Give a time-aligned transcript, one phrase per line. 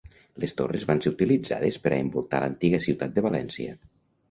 [0.43, 3.79] Les torres van ser utilitzades per a envoltar l'antiga ciutat de València.